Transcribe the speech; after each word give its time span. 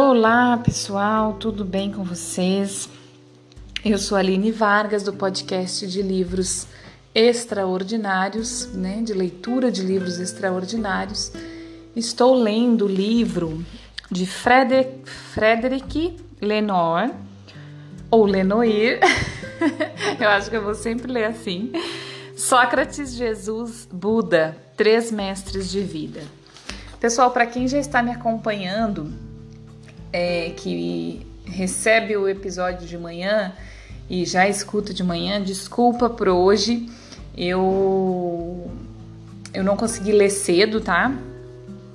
Olá, 0.00 0.56
pessoal, 0.58 1.32
tudo 1.40 1.64
bem 1.64 1.90
com 1.90 2.04
vocês? 2.04 2.88
Eu 3.84 3.98
sou 3.98 4.16
Aline 4.16 4.52
Vargas 4.52 5.02
do 5.02 5.12
podcast 5.12 5.84
de 5.88 6.02
livros 6.02 6.68
extraordinários, 7.12 8.72
né, 8.72 9.02
de 9.02 9.12
leitura 9.12 9.72
de 9.72 9.82
livros 9.82 10.20
extraordinários. 10.20 11.32
Estou 11.96 12.32
lendo 12.32 12.84
o 12.84 12.88
livro 12.88 13.66
de 14.08 14.24
Frederic, 14.24 15.10
Frederic 15.10 16.16
Lenoir 16.40 17.10
ou 18.08 18.24
Lenoir. 18.24 19.00
eu 20.20 20.28
acho 20.28 20.48
que 20.48 20.56
eu 20.56 20.62
vou 20.62 20.76
sempre 20.76 21.10
ler 21.10 21.24
assim. 21.24 21.72
Sócrates, 22.36 23.14
Jesus, 23.14 23.88
Buda, 23.90 24.56
três 24.76 25.10
mestres 25.10 25.68
de 25.68 25.80
vida. 25.80 26.22
Pessoal, 27.00 27.32
para 27.32 27.46
quem 27.46 27.66
já 27.66 27.78
está 27.78 28.00
me 28.00 28.12
acompanhando, 28.12 29.26
é, 30.12 30.50
que 30.56 31.26
recebe 31.44 32.16
o 32.16 32.28
episódio 32.28 32.86
de 32.86 32.96
manhã 32.98 33.52
e 34.08 34.24
já 34.24 34.48
escuta 34.48 34.92
de 34.92 35.02
manhã, 35.02 35.42
desculpa 35.42 36.08
por 36.08 36.28
hoje. 36.28 36.88
Eu 37.36 38.70
eu 39.52 39.64
não 39.64 39.76
consegui 39.76 40.12
ler 40.12 40.30
cedo, 40.30 40.80
tá? 40.80 41.12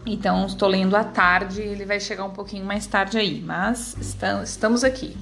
Então 0.06 0.46
estou 0.46 0.68
lendo 0.68 0.96
à 0.96 1.04
tarde, 1.04 1.62
ele 1.62 1.86
vai 1.86 2.00
chegar 2.00 2.26
um 2.26 2.32
pouquinho 2.32 2.66
mais 2.66 2.86
tarde 2.86 3.18
aí, 3.18 3.42
mas 3.42 3.96
estamos 4.44 4.84
aqui. 4.84 5.16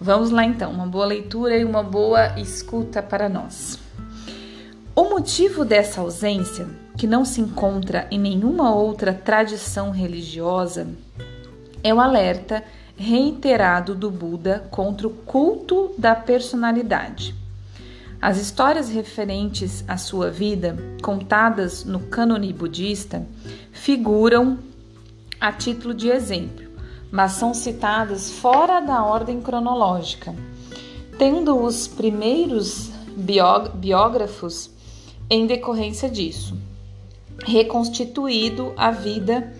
Vamos 0.00 0.30
lá 0.30 0.44
então, 0.44 0.70
uma 0.70 0.86
boa 0.86 1.06
leitura 1.06 1.56
e 1.56 1.64
uma 1.64 1.82
boa 1.82 2.38
escuta 2.38 3.02
para 3.02 3.28
nós. 3.28 3.78
O 4.94 5.04
motivo 5.10 5.64
dessa 5.64 6.00
ausência, 6.00 6.68
que 6.96 7.06
não 7.06 7.24
se 7.24 7.40
encontra 7.40 8.06
em 8.10 8.18
nenhuma 8.18 8.74
outra 8.74 9.12
tradição 9.12 9.90
religiosa, 9.90 10.86
é 11.86 11.94
o 11.94 12.00
alerta 12.00 12.64
reiterado 12.96 13.94
do 13.94 14.10
Buda 14.10 14.66
contra 14.72 15.06
o 15.06 15.10
culto 15.10 15.94
da 15.96 16.16
personalidade. 16.16 17.32
As 18.20 18.38
histórias 18.38 18.88
referentes 18.88 19.84
à 19.86 19.96
sua 19.96 20.28
vida, 20.28 20.76
contadas 21.00 21.84
no 21.84 22.00
cânone 22.00 22.52
budista, 22.52 23.24
figuram 23.70 24.58
a 25.40 25.52
título 25.52 25.94
de 25.94 26.08
exemplo, 26.08 26.66
mas 27.12 27.32
são 27.32 27.54
citadas 27.54 28.32
fora 28.32 28.80
da 28.80 29.04
ordem 29.04 29.40
cronológica, 29.40 30.34
tendo 31.16 31.56
os 31.56 31.86
primeiros 31.86 32.90
biógrafos, 33.74 34.70
em 35.30 35.46
decorrência 35.46 36.10
disso, 36.10 36.56
reconstituído 37.44 38.72
a 38.76 38.90
vida 38.90 39.54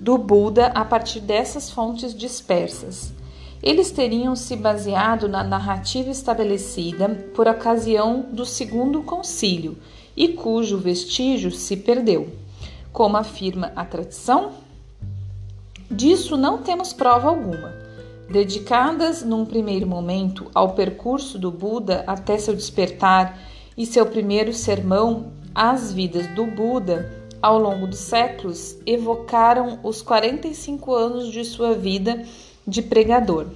do 0.00 0.16
Buda 0.16 0.68
a 0.68 0.82
partir 0.82 1.20
dessas 1.20 1.70
fontes 1.70 2.14
dispersas. 2.14 3.12
Eles 3.62 3.90
teriam 3.90 4.34
se 4.34 4.56
baseado 4.56 5.28
na 5.28 5.44
narrativa 5.44 6.08
estabelecida 6.08 7.10
por 7.34 7.46
ocasião 7.46 8.24
do 8.32 8.46
segundo 8.46 9.02
concílio 9.02 9.76
e 10.16 10.28
cujo 10.28 10.78
vestígio 10.78 11.50
se 11.50 11.76
perdeu. 11.76 12.30
Como 12.90 13.18
afirma 13.18 13.72
a 13.76 13.84
tradição, 13.84 14.52
disso 15.90 16.34
não 16.38 16.62
temos 16.62 16.94
prova 16.94 17.28
alguma. 17.28 17.74
Dedicadas 18.30 19.22
num 19.22 19.44
primeiro 19.44 19.86
momento 19.86 20.50
ao 20.54 20.72
percurso 20.72 21.38
do 21.38 21.50
Buda 21.50 22.04
até 22.06 22.38
seu 22.38 22.54
despertar 22.54 23.38
e 23.76 23.84
seu 23.84 24.06
primeiro 24.06 24.54
sermão, 24.54 25.32
As 25.54 25.92
Vidas 25.92 26.26
do 26.28 26.46
Buda, 26.46 27.19
ao 27.42 27.58
longo 27.58 27.86
dos 27.86 28.00
séculos, 28.00 28.76
evocaram 28.84 29.78
os 29.82 30.02
45 30.02 30.94
anos 30.94 31.32
de 31.32 31.42
sua 31.44 31.74
vida 31.74 32.22
de 32.66 32.82
pregador. 32.82 33.46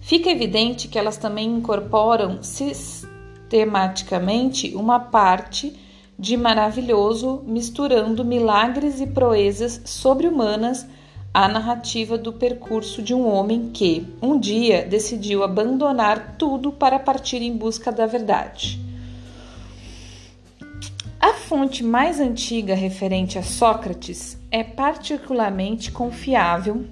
Fica 0.00 0.30
evidente 0.30 0.88
que 0.88 0.98
elas 0.98 1.16
também 1.16 1.48
incorporam 1.48 2.42
sistematicamente 2.42 4.74
uma 4.74 5.00
parte 5.00 5.74
de 6.18 6.36
maravilhoso, 6.36 7.42
misturando 7.46 8.24
milagres 8.24 9.00
e 9.00 9.06
proezas 9.06 9.80
sobre-humanas 9.84 10.86
à 11.32 11.48
narrativa 11.48 12.16
do 12.16 12.32
percurso 12.32 13.02
de 13.02 13.12
um 13.12 13.26
homem 13.26 13.70
que, 13.72 14.06
um 14.22 14.38
dia, 14.38 14.84
decidiu 14.84 15.42
abandonar 15.42 16.36
tudo 16.38 16.70
para 16.70 16.98
partir 16.98 17.42
em 17.42 17.56
busca 17.56 17.90
da 17.90 18.06
verdade. 18.06 18.80
A 21.24 21.32
fonte 21.32 21.82
mais 21.82 22.20
antiga 22.20 22.74
referente 22.74 23.38
a 23.38 23.42
Sócrates 23.42 24.36
é 24.50 24.62
particularmente 24.62 25.90
confiável, 25.90 26.84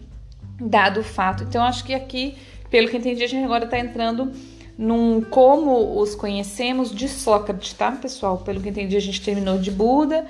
dado 0.59 1.01
o 1.01 1.05
fato. 1.05 1.45
Então, 1.45 1.63
acho 1.63 1.85
que 1.85 1.93
aqui, 1.93 2.35
pelo 2.71 2.89
que 2.89 2.97
entendi, 2.97 3.23
a 3.23 3.27
gente 3.27 3.45
agora 3.45 3.67
está 3.67 3.79
entrando 3.79 4.33
num 4.79 5.21
como 5.21 6.01
os 6.01 6.15
conhecemos 6.15 6.95
de 6.95 7.11
Sócrates, 7.11 7.75
tá, 7.75 7.93
pessoal? 7.93 8.39
Pelo 8.39 8.63
que 8.63 8.71
entendi, 8.71 8.97
a 8.97 9.01
gente 9.01 9.21
terminou 9.21 9.59
de 9.59 9.71
Buda, 9.71 10.25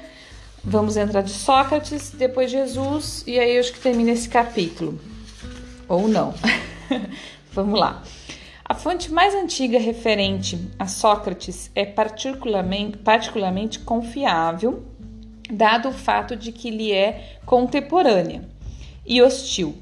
vamos 0.65 0.97
entrar 0.97 1.23
de 1.23 1.31
Sócrates, 1.31 2.11
depois 2.11 2.51
Jesus, 2.51 3.23
e 3.25 3.39
aí 3.39 3.55
eu 3.55 3.61
acho 3.61 3.73
que 3.73 3.79
termina 3.79 4.11
esse 4.11 4.29
capítulo. 4.29 5.01
Ou 5.89 6.09
não. 6.09 6.35
vamos 7.55 7.79
lá. 7.79 8.03
A 8.73 8.75
fonte 8.75 9.13
mais 9.13 9.35
antiga 9.35 9.79
referente 9.79 10.59
a 10.79 10.87
Sócrates 10.87 11.71
é 11.75 11.85
particularmente, 11.85 12.97
particularmente 12.97 13.79
confiável, 13.81 14.83
dado 15.53 15.91
o 15.91 15.93
fato 15.93 16.35
de 16.35 16.53
que 16.53 16.71
lhe 16.71 16.91
é 16.91 17.37
contemporânea 17.45 18.49
e 19.05 19.21
hostil. 19.21 19.75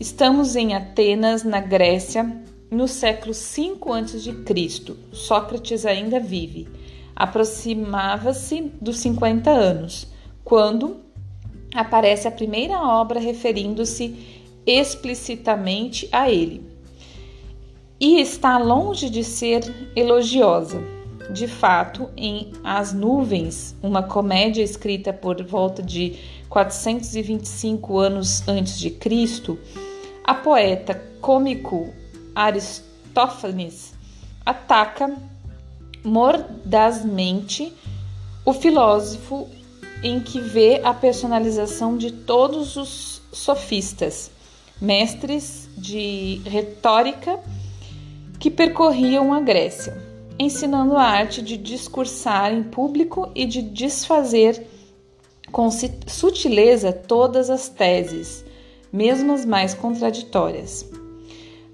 Estamos 0.00 0.56
em 0.56 0.74
Atenas, 0.74 1.44
na 1.44 1.60
Grécia, 1.60 2.28
no 2.72 2.88
século 2.88 3.32
V 3.32 3.78
a.C. 3.92 4.96
Sócrates 5.12 5.86
ainda 5.86 6.18
vive. 6.18 6.66
Aproximava-se 7.14 8.62
dos 8.80 8.98
50 8.98 9.48
anos, 9.48 10.08
quando 10.42 10.96
aparece 11.72 12.26
a 12.26 12.32
primeira 12.32 12.80
obra 12.80 13.20
referindo-se 13.20 14.42
explicitamente 14.66 16.08
a 16.10 16.28
ele 16.28 16.73
e 18.04 18.20
está 18.20 18.58
longe 18.58 19.08
de 19.08 19.24
ser 19.24 19.62
elogiosa. 19.96 20.78
De 21.32 21.48
fato, 21.48 22.10
em 22.14 22.52
As 22.62 22.92
Nuvens, 22.92 23.74
uma 23.82 24.02
comédia 24.02 24.62
escrita 24.62 25.10
por 25.10 25.42
volta 25.42 25.82
de 25.82 26.18
425 26.50 27.98
anos 27.98 28.46
antes 28.46 28.78
de 28.78 28.90
Cristo, 28.90 29.58
a 30.22 30.34
poeta 30.34 31.02
cômico 31.18 31.94
Aristófanes 32.34 33.94
ataca 34.44 35.16
mordazmente 36.04 37.72
o 38.44 38.52
filósofo 38.52 39.48
em 40.02 40.20
que 40.20 40.38
vê 40.42 40.82
a 40.84 40.92
personalização 40.92 41.96
de 41.96 42.12
todos 42.12 42.76
os 42.76 43.22
sofistas, 43.32 44.30
mestres 44.78 45.70
de 45.78 46.42
retórica 46.44 47.40
que 48.44 48.50
percorriam 48.50 49.32
a 49.32 49.40
Grécia, 49.40 49.96
ensinando 50.38 50.98
a 50.98 51.02
arte 51.02 51.40
de 51.40 51.56
discursar 51.56 52.52
em 52.52 52.62
público 52.62 53.32
e 53.34 53.46
de 53.46 53.62
desfazer 53.62 54.66
com 55.50 55.70
sutileza 55.70 56.92
todas 56.92 57.48
as 57.48 57.70
teses, 57.70 58.44
mesmo 58.92 59.32
as 59.32 59.46
mais 59.46 59.72
contraditórias. 59.72 60.86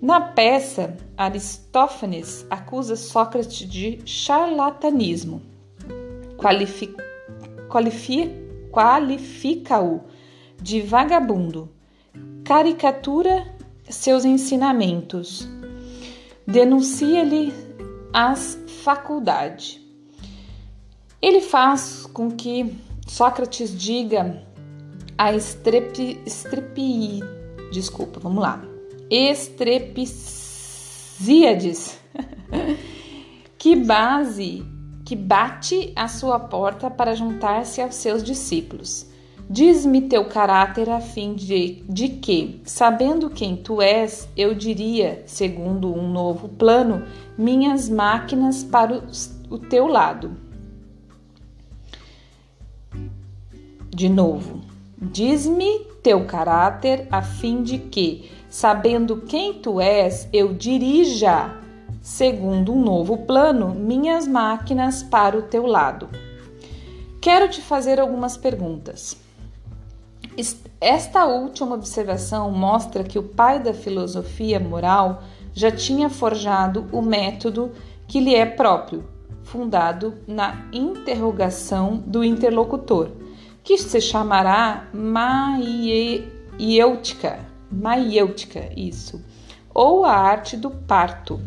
Na 0.00 0.20
peça, 0.20 0.96
Aristófanes 1.16 2.46
acusa 2.48 2.94
Sócrates 2.94 3.68
de 3.68 3.98
charlatanismo, 4.04 5.42
qualifica-o 8.70 10.00
de 10.62 10.80
vagabundo, 10.82 11.68
caricatura 12.44 13.52
seus 13.88 14.24
ensinamentos, 14.24 15.48
denuncia-lhe 16.50 17.52
as 18.12 18.58
faculdades. 18.82 19.80
Ele 21.22 21.40
faz 21.40 22.06
com 22.12 22.30
que 22.30 22.76
Sócrates 23.06 23.78
diga 23.78 24.42
a 25.16 25.34
estrepi, 25.34 26.20
estrepi 26.24 27.20
desculpa, 27.70 28.18
vamos 28.20 28.42
lá, 28.42 28.62
estrepsíades, 29.10 31.98
que 33.56 33.76
base, 33.76 34.64
que 35.04 35.14
bate 35.14 35.92
a 35.94 36.08
sua 36.08 36.38
porta 36.38 36.90
para 36.90 37.14
juntar-se 37.14 37.80
aos 37.80 37.94
seus 37.94 38.24
discípulos. 38.24 39.06
Diz-me 39.52 40.02
teu 40.02 40.26
caráter 40.26 40.88
a 40.88 41.00
fim 41.00 41.34
de, 41.34 41.82
de 41.88 42.08
que, 42.08 42.60
sabendo 42.64 43.28
quem 43.28 43.56
tu 43.56 43.82
és, 43.82 44.28
eu 44.36 44.54
diria, 44.54 45.24
segundo 45.26 45.92
um 45.92 46.08
novo 46.08 46.48
plano, 46.48 47.04
minhas 47.36 47.88
máquinas 47.88 48.62
para 48.62 48.98
o, 48.98 49.56
o 49.56 49.58
teu 49.58 49.88
lado. 49.88 50.36
De 53.92 54.08
novo, 54.08 54.60
diz-me 54.96 55.80
teu 56.00 56.24
caráter, 56.26 57.08
a 57.10 57.20
fim 57.20 57.64
de 57.64 57.78
que, 57.78 58.30
sabendo 58.48 59.22
quem 59.22 59.54
tu 59.54 59.80
és, 59.80 60.28
eu 60.32 60.54
dirija, 60.54 61.56
segundo 62.00 62.72
um 62.72 62.80
novo 62.80 63.26
plano, 63.26 63.74
minhas 63.74 64.28
máquinas 64.28 65.02
para 65.02 65.36
o 65.36 65.42
teu 65.42 65.66
lado. 65.66 66.08
Quero 67.20 67.50
te 67.50 67.60
fazer 67.60 67.98
algumas 67.98 68.36
perguntas. 68.36 69.28
Esta 70.80 71.26
última 71.26 71.74
observação 71.74 72.50
mostra 72.50 73.04
que 73.04 73.18
o 73.18 73.22
pai 73.22 73.60
da 73.60 73.74
filosofia 73.74 74.60
moral 74.60 75.22
já 75.52 75.70
tinha 75.70 76.08
forjado 76.08 76.86
o 76.92 77.02
método 77.02 77.72
que 78.06 78.20
lhe 78.20 78.34
é 78.34 78.46
próprio, 78.46 79.04
fundado 79.42 80.14
na 80.26 80.68
interrogação 80.72 82.02
do 82.06 82.24
interlocutor, 82.24 83.10
que 83.62 83.76
se 83.76 84.00
chamará 84.00 84.88
maiêutica, 84.94 86.30
maiêutica, 87.70 88.70
isso, 88.76 89.22
ou 89.74 90.04
a 90.04 90.12
arte 90.12 90.56
do 90.56 90.70
parto. 90.70 91.40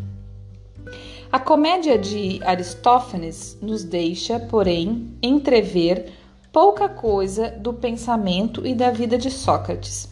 A 1.32 1.38
comédia 1.38 1.98
de 1.98 2.40
Aristófanes 2.44 3.58
nos 3.60 3.82
deixa, 3.82 4.38
porém, 4.38 5.16
entrever 5.20 6.12
pouca 6.54 6.88
coisa 6.88 7.50
do 7.50 7.74
pensamento 7.74 8.64
e 8.64 8.76
da 8.76 8.92
vida 8.92 9.18
de 9.18 9.28
Sócrates. 9.28 10.08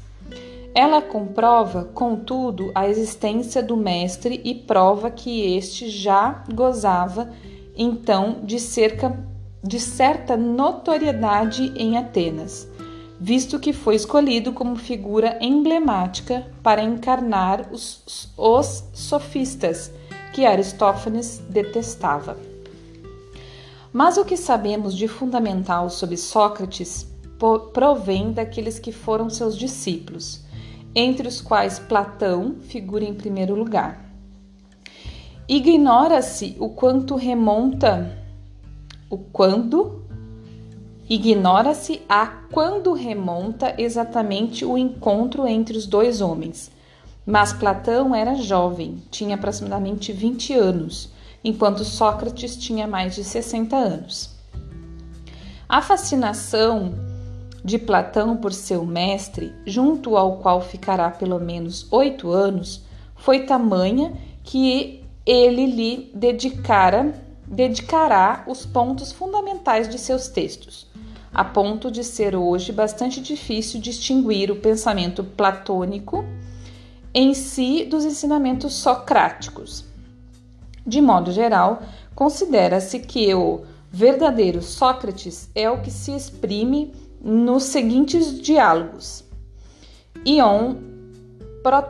Ela 0.75 1.01
comprova, 1.01 1.85
contudo, 1.95 2.73
a 2.75 2.89
existência 2.89 3.63
do 3.63 3.77
mestre 3.77 4.41
e 4.43 4.53
prova 4.53 5.09
que 5.09 5.55
este 5.57 5.89
já 5.89 6.43
gozava, 6.53 7.31
então, 7.77 8.41
de, 8.43 8.59
cerca, 8.59 9.25
de 9.63 9.79
certa 9.79 10.37
notoriedade 10.37 11.73
em 11.77 11.97
Atenas, 11.97 12.69
visto 13.21 13.61
que 13.61 13.73
foi 13.73 13.95
escolhido 13.95 14.53
como 14.53 14.75
figura 14.75 15.39
emblemática 15.41 16.45
para 16.61 16.83
encarnar 16.83 17.69
os, 17.71 18.33
os 18.37 18.85
sofistas 18.93 19.93
que 20.33 20.45
Aristófanes 20.45 21.41
detestava. 21.49 22.52
Mas 23.93 24.17
o 24.17 24.25
que 24.25 24.37
sabemos 24.37 24.97
de 24.97 25.07
fundamental 25.07 25.91
sobre 25.91 26.17
Sócrates 26.17 27.07
provém 27.73 28.33
daqueles 28.33 28.79
que 28.79 28.93
foram 28.93 29.29
seus 29.29 29.57
discípulos, 29.57 30.45
entre 30.95 31.27
os 31.29 31.41
quais 31.41 31.79
Platão 31.79 32.57
figura 32.61 33.05
em 33.05 33.15
primeiro 33.15 33.55
lugar. 33.55 34.05
Ignora-se 35.49 36.57
o 36.59 36.69
quanto 36.71 37.17
remonta 37.17 38.19
o 39.11 39.19
quando 39.19 40.03
ignora-se 41.09 42.01
a 42.09 42.27
quando 42.27 42.93
remonta 42.95 43.75
exatamente 43.77 44.65
o 44.65 44.79
encontro 44.79 45.47
entre 45.47 45.77
os 45.77 45.87
dois 45.87 46.21
homens 46.21 46.71
mas 47.25 47.53
Platão 47.53 48.15
era 48.15 48.35
jovem, 48.35 49.01
tinha 49.11 49.37
aproximadamente 49.37 50.13
20 50.13 50.55
anos, 50.55 51.11
enquanto 51.45 51.85
Sócrates 51.85 52.57
tinha 52.57 52.87
mais 52.87 53.15
de 53.15 53.25
60 53.25 53.77
anos. 53.77 54.31
A 55.69 55.81
fascinação 55.81 56.93
de 57.65 57.79
Platão 57.79 58.37
por 58.37 58.53
seu 58.53 58.85
mestre, 58.85 59.55
junto 59.67 60.17
ao 60.17 60.39
qual 60.39 60.61
ficará 60.61 61.11
pelo 61.11 61.39
menos 61.39 61.87
oito 61.93 62.31
anos, 62.31 62.83
foi 63.17 63.41
tamanha 63.41 64.13
que 64.43 65.05
ele 65.25 65.67
lhe 65.67 66.11
dedicara, 66.13 67.15
dedicará 67.47 68.45
os 68.49 68.67
pontos 68.67 69.13
fundamentais 69.13 69.89
de 69.89 69.99
seus 69.99 70.27
textos, 70.27 70.89
a 71.33 71.45
ponto 71.45 71.91
de 71.91 72.03
ser 72.03 72.35
hoje 72.35 72.73
bastante 72.73 73.21
difícil 73.21 73.81
distinguir 73.81 74.51
o 74.51 74.57
pensamento 74.57 75.23
platônico 75.23 76.25
em 77.15 77.33
si 77.33 77.85
dos 77.85 78.05
ensinamentos 78.05 78.75
socráticos. 78.75 79.92
De 80.87 81.01
modo 81.01 81.31
geral, 81.31 81.83
considera-se 82.15 82.99
que 82.99 83.33
o 83.35 83.63
verdadeiro 83.91 84.61
Sócrates 84.61 85.49
é 85.55 85.71
o 85.71 85.81
que 85.81 85.91
se 85.91 86.13
exprime 86.13 86.93
nos 87.21 87.65
seguintes 87.65 88.41
diálogos: 88.41 89.25
Ion, 90.25 90.77
Pro, 91.63 91.85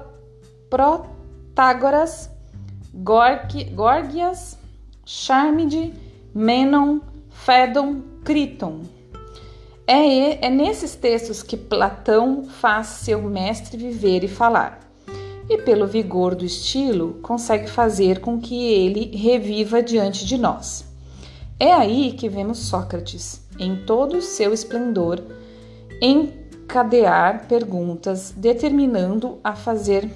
Protágoras, 0.69 2.31
Gorgias, 2.95 4.59
Charmide, 5.05 5.95
Menon, 6.35 7.01
Fédon, 7.31 8.03
Criton. 8.25 8.83
É, 9.87 10.47
é 10.47 10.51
nesses 10.51 10.95
textos 10.95 11.43
que 11.43 11.57
Platão 11.57 12.45
faz 12.45 12.87
seu 12.87 13.23
mestre 13.23 13.77
viver 13.77 14.23
e 14.23 14.29
falar 14.29 14.92
e, 15.53 15.59
pelo 15.59 15.87
vigor 15.87 16.35
do 16.35 16.45
estilo, 16.45 17.19
consegue 17.23 17.69
fazer 17.69 18.21
com 18.21 18.41
que 18.41 18.55
ele 18.55 19.15
reviva 19.15 19.83
diante 19.83 20.25
de 20.25 20.39
nós. 20.39 20.85
É 21.61 21.73
aí 21.73 22.13
que 22.13 22.29
vemos 22.29 22.59
Sócrates, 22.59 23.43
em 23.59 23.77
todo 23.85 24.17
o 24.17 24.23
seu 24.23 24.55
esplendor, 24.55 25.23
encadear 26.01 27.47
perguntas, 27.47 28.33
determinando 28.37 29.39
a 29.45 29.55
fazer 29.55 30.11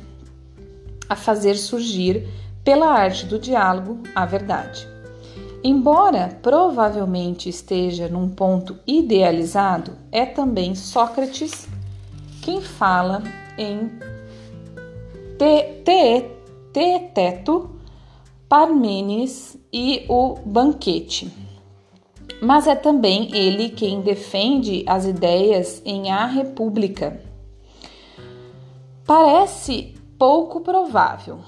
a 1.08 1.14
fazer 1.14 1.54
surgir 1.54 2.26
pela 2.64 2.88
arte 2.88 3.26
do 3.26 3.38
diálogo 3.38 4.00
a 4.12 4.26
verdade. 4.26 4.88
Embora 5.62 6.36
provavelmente 6.42 7.48
esteja 7.48 8.08
num 8.08 8.28
ponto 8.28 8.76
idealizado, 8.84 9.92
é 10.10 10.26
também 10.26 10.74
Sócrates 10.74 11.68
quem 12.42 12.60
fala 12.60 13.22
em 13.56 13.88
Teeteto, 16.72 17.70
Parmênides 18.48 19.58
e 19.72 20.04
o 20.08 20.34
banquete. 20.44 21.30
Mas 22.40 22.66
é 22.66 22.74
também 22.74 23.34
ele 23.34 23.70
quem 23.70 24.00
defende 24.00 24.84
as 24.86 25.04
ideias 25.04 25.82
em 25.84 26.10
A 26.10 26.26
República. 26.26 27.20
Parece 29.06 29.94
pouco 30.18 30.60
provável. 30.60 31.38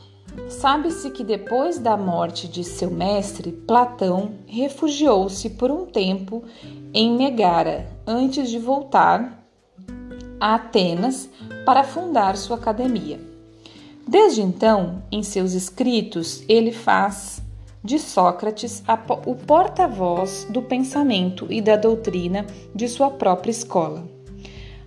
Sabe-se 0.49 1.11
que 1.11 1.25
depois 1.25 1.79
da 1.79 1.96
morte 1.96 2.46
de 2.46 2.62
seu 2.62 2.91
mestre, 2.91 3.51
Platão 3.51 4.32
refugiou-se 4.46 5.51
por 5.51 5.70
um 5.70 5.84
tempo 5.86 6.44
em 6.94 7.17
Megara, 7.17 7.91
antes 8.06 8.48
de 8.48 8.58
voltar 8.58 9.44
a 10.41 10.55
Atenas 10.55 11.29
para 11.65 11.82
fundar 11.82 12.36
sua 12.36 12.56
academia. 12.56 13.19
Desde 14.08 14.41
então, 14.41 15.03
em 15.12 15.22
seus 15.22 15.53
escritos, 15.53 16.43
ele 16.48 16.72
faz 16.72 17.43
de 17.84 17.98
Sócrates 17.98 18.82
o 19.27 19.34
porta-voz 19.34 20.46
do 20.48 20.62
pensamento 20.62 21.46
e 21.50 21.60
da 21.60 21.77
doutrina 21.77 22.46
de 22.74 22.88
sua 22.88 23.10
própria 23.10 23.50
escola. 23.50 24.08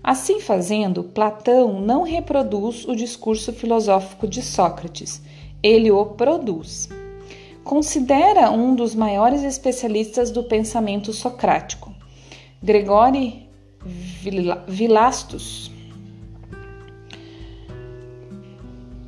Assim 0.04 0.40
fazendo, 0.40 1.04
Platão 1.04 1.80
não 1.80 2.02
reproduz 2.02 2.84
o 2.88 2.96
discurso 2.96 3.54
filosófico 3.54 4.28
de 4.28 4.42
Sócrates, 4.42 5.22
ele 5.62 5.92
o 5.92 6.04
produz. 6.04 6.90
Considera 7.64 8.50
um 8.50 8.74
dos 8.74 8.96
maiores 8.96 9.44
especialistas 9.44 10.32
do 10.32 10.44
pensamento 10.44 11.14
socrático, 11.14 11.94
Gregori 12.60 13.48
Vilastus, 14.68 15.71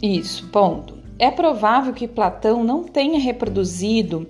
Isso, 0.04 0.50
ponto. 0.50 0.98
É 1.18 1.32
provável 1.32 1.94
que 1.94 2.10
Platão 2.10 2.62
não 2.62 2.84
tenha 2.84 3.18
reproduzido 3.18 4.28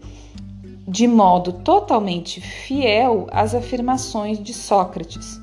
de 0.88 1.08
modo 1.08 1.52
totalmente 1.52 2.40
fiel 2.40 3.26
as 3.32 3.56
afirmações 3.56 4.38
de 4.38 4.54
Sócrates. 4.54 5.42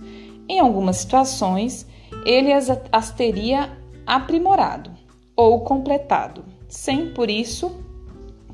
Em 0.49 0.61
algumas 0.61 0.99
situações, 0.99 1.85
ele 2.25 2.53
as, 2.53 2.71
as 2.93 3.11
teria 3.11 3.77
aprimorado 4.07 4.93
ou 5.35 5.63
completado, 5.63 6.45
sem 6.69 7.13
por 7.13 7.29
isso 7.29 7.73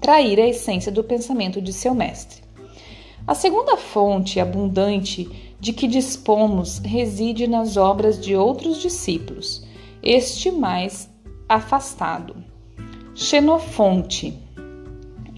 trair 0.01 0.41
a 0.41 0.49
essência 0.49 0.91
do 0.91 1.05
pensamento 1.05 1.61
de 1.61 1.75
seu 1.75 1.95
mestre. 1.95 2.43
A 3.27 3.35
segunda 3.35 3.77
fonte 3.77 4.41
abundante 4.41 5.29
de 5.61 5.75
que 5.75 5.87
dispomos 5.87 6.79
reside 6.79 7.47
nas 7.47 7.77
obras 7.77 8.19
de 8.19 8.35
outros 8.35 8.81
discípulos, 8.81 9.63
este 10.03 10.51
mais 10.51 11.15
afastado. 11.49 12.37
Xenofonte. 13.15 14.37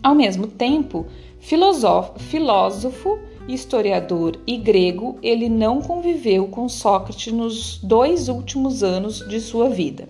Ao 0.02 0.14
mesmo 0.14 0.46
tempo, 0.46 1.06
filósofo, 1.38 3.18
historiador 3.46 4.38
e 4.46 4.56
grego, 4.56 5.18
ele 5.22 5.48
não 5.48 5.80
conviveu 5.80 6.48
com 6.48 6.68
Sócrates 6.68 7.32
nos 7.32 7.78
dois 7.78 8.28
últimos 8.28 8.82
anos 8.82 9.26
de 9.28 9.40
sua 9.40 9.68
vida. 9.68 10.08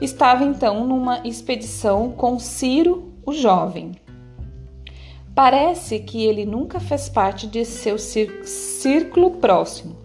Estava 0.00 0.44
então 0.44 0.86
numa 0.86 1.26
expedição 1.26 2.10
com 2.10 2.38
Ciro, 2.38 3.12
o 3.24 3.32
jovem. 3.32 3.92
Parece 5.34 5.98
que 5.98 6.24
ele 6.24 6.46
nunca 6.46 6.80
fez 6.80 7.08
parte 7.08 7.46
de 7.46 7.64
seu 7.64 7.98
círculo 7.98 9.32
próximo. 9.32 9.96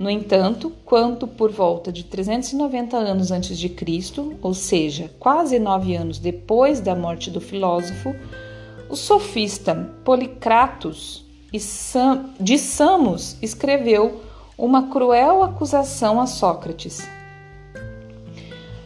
No 0.00 0.08
entanto, 0.08 0.72
quando 0.82 1.28
por 1.28 1.52
volta 1.52 1.92
de 1.92 2.04
390 2.04 2.96
anos 2.96 3.30
antes 3.30 3.58
de 3.58 3.68
Cristo, 3.68 4.32
ou 4.40 4.54
seja, 4.54 5.10
quase 5.20 5.58
nove 5.58 5.94
anos 5.94 6.18
depois 6.18 6.80
da 6.80 6.94
morte 6.94 7.30
do 7.30 7.38
filósofo, 7.38 8.16
o 8.88 8.96
sofista 8.96 9.74
Policratus 10.02 11.22
de 11.52 12.56
Samos 12.58 13.36
escreveu 13.42 14.22
uma 14.56 14.88
cruel 14.88 15.42
acusação 15.42 16.18
a 16.18 16.26
Sócrates, 16.26 17.06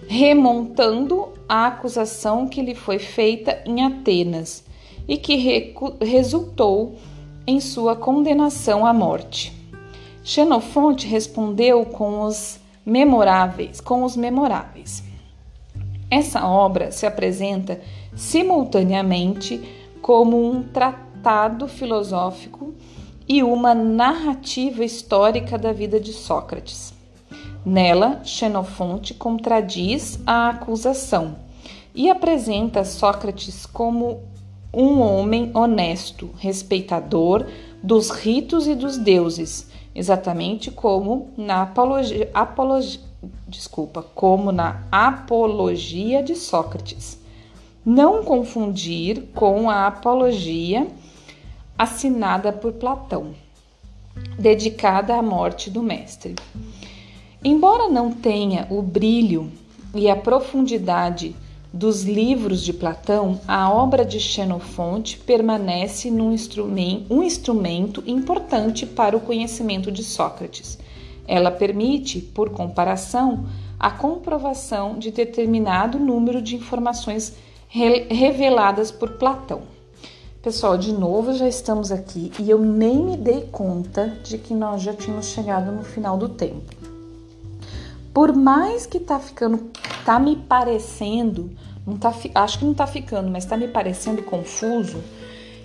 remontando 0.09 1.29
a 1.49 1.69
acusação 1.69 2.49
que 2.49 2.61
lhe 2.61 2.75
foi 2.75 2.99
feita 2.99 3.63
em 3.65 3.85
Atenas 3.85 4.65
e 5.07 5.17
que 5.17 5.37
resultou 6.01 6.97
em 7.47 7.61
sua 7.61 7.95
condenação 7.95 8.85
à 8.85 8.93
morte. 8.93 9.64
Xenofonte 10.25 11.07
respondeu 11.07 11.85
com 11.85 12.23
os 12.23 12.59
memoráveis, 12.85 13.79
com 13.79 14.03
os 14.05 14.17
memoráveis. 14.17 15.05
Essa 16.11 16.49
obra 16.49 16.91
se 16.91 17.05
apresenta 17.05 17.83
simultaneamente 18.17 19.61
como 20.01 20.43
um 20.43 20.63
tratado 20.63 21.69
filosófico 21.69 22.73
e 23.29 23.43
uma 23.43 23.75
narrativa 23.75 24.83
histórica 24.83 25.59
da 25.59 25.75
vida 25.75 26.01
de 26.01 26.15
Sócrates. 26.15 26.95
Nela, 27.65 28.23
Xenofonte 28.25 29.13
contradiz 29.13 30.19
a 30.27 30.49
acusação 30.49 31.37
e 31.95 32.09
apresenta 32.09 32.83
Sócrates 32.83 33.67
como 33.67 34.23
um 34.73 35.01
homem 35.01 35.51
honesto, 35.53 36.31
respeitador 36.39 37.47
dos 37.83 38.09
ritos 38.09 38.67
e 38.67 38.75
dos 38.75 38.97
deuses, 38.97 39.69
exatamente 39.95 40.71
como 40.71 41.31
na 41.37 41.63
apologia, 41.63 42.31
apologia, 42.35 43.01
desculpa, 43.47 44.03
como 44.15 44.51
na 44.51 44.83
apologia 44.91 46.23
de 46.23 46.35
Sócrates. 46.35 47.19
Não 47.85 48.25
confundir 48.25 49.29
com 49.35 49.69
a 49.69 49.87
apologia 49.87 50.87
assinada 51.79 52.53
por 52.53 52.73
Platão, 52.73 53.35
dedicada 54.39 55.15
à 55.15 55.23
morte 55.23 55.71
do 55.71 55.83
mestre. 55.83 56.35
Embora 57.43 57.89
não 57.89 58.11
tenha 58.11 58.67
o 58.71 58.81
brilho 58.81 59.53
e 59.95 60.09
a 60.09 60.17
profundidade 60.17 61.37
dos 61.75 62.05
livros 62.05 62.63
de 62.63 62.73
Platão, 62.73 63.41
a 63.49 63.69
obra 63.69 64.05
de 64.05 64.21
Xenofonte 64.21 65.19
permanece 65.19 66.09
um 66.09 66.33
instrumento 67.21 68.01
importante 68.07 68.87
para 68.87 69.17
o 69.17 69.21
conhecimento 69.21 69.91
de 69.91 70.05
Sócrates. 70.05 70.79
Ela 71.27 71.51
permite, 71.51 72.21
por 72.21 72.51
comparação, 72.51 73.47
a 73.77 73.91
comprovação 73.91 74.97
de 75.01 75.11
determinado 75.11 75.99
número 75.99 76.41
de 76.41 76.55
informações 76.55 77.35
re 77.67 78.07
reveladas 78.09 78.93
por 78.93 79.15
Platão. 79.15 79.63
Pessoal, 80.41 80.79
de 80.79 80.93
novo 80.93 81.35
já 81.35 81.49
estamos 81.49 81.91
aqui 81.91 82.31
e 82.39 82.49
eu 82.49 82.61
nem 82.61 82.99
me 82.99 83.17
dei 83.17 83.49
conta 83.51 84.17
de 84.23 84.39
que 84.39 84.55
nós 84.55 84.81
já 84.81 84.95
tínhamos 84.95 85.27
chegado 85.27 85.73
no 85.73 85.83
final 85.83 86.17
do 86.17 86.29
tempo. 86.29 86.73
Por 88.13 88.33
mais 88.33 88.87
que 88.87 89.01
tá 89.01 89.19
ficando, 89.19 89.73
tá 90.05 90.19
me 90.19 90.37
parecendo 90.37 91.51
não 91.87 91.99
tá, 91.99 92.15
acho 92.35 92.59
que 92.59 92.65
não 92.65 92.73
está 92.73 92.87
ficando, 92.87 93.31
mas 93.31 93.45
está 93.45 93.57
me 93.57 93.69
parecendo 93.69 94.23
confuso. 94.23 95.03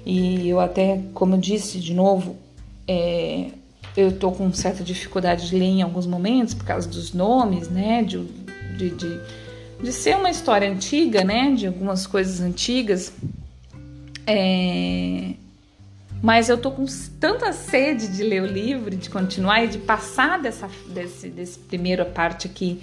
E 0.06 0.50
eu 0.50 0.60
até, 0.60 1.02
como 1.14 1.36
eu 1.36 1.40
disse 1.40 1.80
de 1.80 1.94
novo, 1.94 2.36
é, 2.88 3.52
eu 3.96 4.10
estou 4.10 4.32
com 4.32 4.52
certa 4.54 4.84
dificuldade 4.84 5.50
de 5.50 5.56
ler 5.56 5.66
em 5.66 5.82
alguns 5.82 6.06
momentos 6.06 6.54
por 6.54 6.66
causa 6.66 6.88
dos 6.88 7.14
nomes, 7.14 7.70
né? 7.70 8.04
De, 8.04 8.22
de, 8.78 8.90
de, 8.90 9.20
de 9.82 9.94
ser 9.94 10.18
uma 10.18 10.30
história 10.30 10.70
antiga, 10.70 11.24
né? 11.24 11.54
De 11.54 11.68
algumas 11.68 12.06
coisas 12.06 12.42
antigas. 12.42 13.14
É, 14.28 15.34
mas 16.22 16.50
eu 16.50 16.58
tô 16.58 16.72
com 16.72 16.86
tanta 17.18 17.54
sede 17.54 18.10
de 18.10 18.24
ler 18.24 18.44
o 18.44 18.46
livro, 18.46 18.94
de 18.94 19.10
continuar 19.10 19.64
e 19.64 19.70
de 19.70 19.78
passar 19.78 20.42
dessa 20.42 20.70
desse, 20.88 21.30
desse 21.30 21.58
primeira 21.58 22.04
parte 22.04 22.46
aqui 22.46 22.82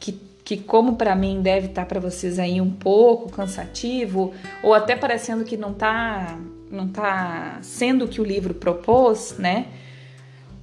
que 0.00 0.12
que 0.48 0.56
como 0.56 0.96
para 0.96 1.14
mim 1.14 1.42
deve 1.42 1.66
estar 1.66 1.82
tá 1.82 1.86
para 1.86 2.00
vocês 2.00 2.38
aí 2.38 2.58
um 2.58 2.70
pouco 2.70 3.30
cansativo 3.30 4.32
ou 4.62 4.72
até 4.72 4.96
parecendo 4.96 5.44
que 5.44 5.58
não 5.58 5.74
tá 5.74 6.38
não 6.70 6.88
tá 6.88 7.58
sendo 7.60 8.06
o 8.06 8.08
que 8.08 8.18
o 8.18 8.24
livro 8.24 8.54
propôs, 8.54 9.34
né? 9.38 9.66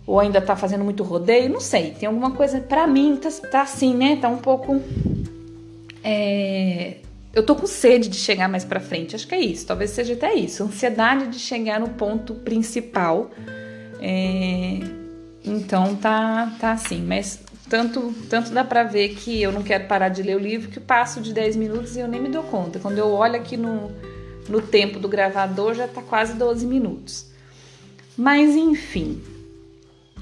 Ou 0.08 0.20
ainda 0.20 0.42
tá 0.42 0.56
fazendo 0.56 0.84
muito 0.84 1.04
rodeio, 1.04 1.52
não 1.52 1.60
sei. 1.60 1.92
Tem 1.92 2.08
alguma 2.08 2.32
coisa 2.32 2.60
para 2.60 2.88
mim 2.88 3.16
tá, 3.18 3.30
tá 3.48 3.62
assim, 3.62 3.94
né? 3.94 4.16
Tá 4.16 4.28
um 4.28 4.40
pouco 4.40 4.82
é... 6.04 6.98
eu 7.32 7.46
tô 7.46 7.56
com 7.56 7.68
sede 7.68 8.10
de 8.10 8.18
chegar 8.18 8.50
mais 8.50 8.66
para 8.66 8.80
frente. 8.80 9.16
Acho 9.16 9.28
que 9.28 9.36
é 9.36 9.40
isso. 9.40 9.68
Talvez 9.68 9.92
seja 9.92 10.14
até 10.14 10.34
isso. 10.34 10.64
Ansiedade 10.64 11.28
de 11.28 11.38
chegar 11.38 11.80
no 11.80 11.90
ponto 11.90 12.34
principal. 12.34 13.30
É... 14.02 14.80
Então 15.44 15.96
tá 15.96 16.52
tá 16.60 16.72
assim, 16.72 17.04
mas 17.04 17.45
tanto, 17.76 18.16
tanto 18.30 18.52
dá 18.52 18.64
para 18.64 18.84
ver 18.84 19.10
que 19.16 19.42
eu 19.42 19.52
não 19.52 19.62
quero 19.62 19.86
parar 19.86 20.08
de 20.08 20.24
ler 20.24 20.38
o 20.38 20.40
livro 20.40 20.72
que 20.72 20.80
passo 20.80 21.20
de 21.20 21.34
10 21.34 21.58
minutos 21.58 21.98
e 21.98 22.00
eu 22.00 22.08
nem 22.08 22.22
me 22.22 22.30
dou 22.30 22.42
conta. 22.44 22.80
Quando 22.80 22.98
eu 22.98 23.12
olho 23.12 23.36
aqui 23.36 23.58
no, 23.58 23.92
no 24.48 24.62
tempo 24.62 24.98
do 24.98 25.10
gravador 25.10 25.74
já 25.74 25.86
tá 25.86 26.02
quase 26.02 26.36
12 26.36 26.66
minutos. 26.66 27.26
Mas 28.16 28.56
enfim, 28.56 29.22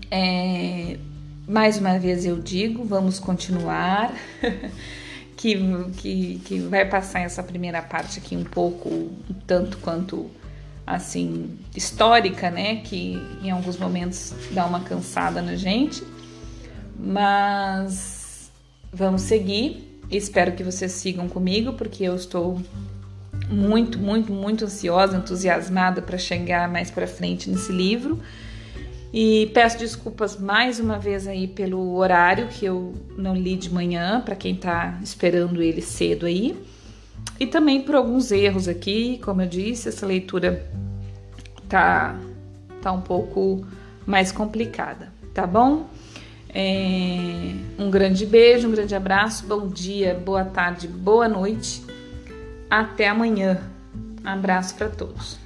é, 0.09 0.97
mais 1.47 1.77
uma 1.77 1.99
vez 1.99 2.25
eu 2.25 2.39
digo, 2.39 2.83
vamos 2.83 3.19
continuar. 3.19 4.11
que, 5.37 5.55
que, 5.97 6.41
que 6.43 6.59
vai 6.61 6.85
passar 6.85 7.19
essa 7.19 7.43
primeira 7.43 7.83
parte 7.83 8.17
aqui 8.17 8.35
um 8.35 8.43
pouco, 8.43 9.11
tanto 9.45 9.77
quanto 9.77 10.27
assim, 10.87 11.55
histórica, 11.75 12.49
né? 12.49 12.77
Que 12.77 13.21
em 13.43 13.51
alguns 13.51 13.77
momentos 13.77 14.33
dá 14.49 14.65
uma 14.65 14.79
cansada 14.79 15.39
na 15.39 15.55
gente. 15.55 16.03
Mas 16.97 18.51
vamos 18.91 19.21
seguir. 19.21 20.01
Espero 20.09 20.51
que 20.53 20.63
vocês 20.63 20.91
sigam 20.91 21.27
comigo, 21.27 21.73
porque 21.73 22.03
eu 22.03 22.15
estou 22.15 22.61
muito, 23.49 23.97
muito, 23.97 24.31
muito 24.31 24.65
ansiosa, 24.65 25.17
entusiasmada 25.17 26.01
para 26.01 26.17
chegar 26.17 26.69
mais 26.69 26.91
para 26.91 27.07
frente 27.07 27.49
nesse 27.49 27.71
livro. 27.71 28.19
E 29.13 29.51
peço 29.53 29.77
desculpas 29.77 30.39
mais 30.39 30.79
uma 30.79 30.97
vez 30.97 31.27
aí 31.27 31.47
pelo 31.47 31.95
horário 31.95 32.47
que 32.47 32.65
eu 32.65 32.93
não 33.15 33.35
li 33.35 33.55
de 33.55 33.71
manhã, 33.71 34.21
para 34.21 34.35
quem 34.35 34.55
está 34.55 34.99
esperando 35.03 35.61
ele 35.61 35.81
cedo 35.81 36.25
aí. 36.25 36.57
E 37.39 37.45
também 37.45 37.81
por 37.81 37.95
alguns 37.95 38.31
erros 38.31 38.67
aqui, 38.67 39.19
como 39.23 39.41
eu 39.41 39.47
disse, 39.47 39.89
essa 39.89 40.05
leitura 40.05 40.67
tá, 41.69 42.19
tá 42.81 42.91
um 42.91 43.01
pouco 43.01 43.65
mais 44.05 44.31
complicada, 44.31 45.11
tá 45.33 45.45
bom? 45.45 45.87
É, 46.53 47.53
um 47.79 47.89
grande 47.89 48.25
beijo, 48.25 48.67
um 48.67 48.71
grande 48.71 48.93
abraço, 48.93 49.45
bom 49.47 49.67
dia, 49.67 50.13
boa 50.13 50.45
tarde, 50.45 50.87
boa 50.87 51.27
noite. 51.27 51.83
Até 52.69 53.07
amanhã. 53.07 53.59
Abraço 54.23 54.75
para 54.75 54.87
todos. 54.89 55.42